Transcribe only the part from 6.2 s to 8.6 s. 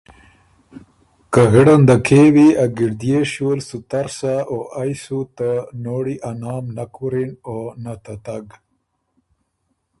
ا نام وُرِّن او نۀ ته تګ۔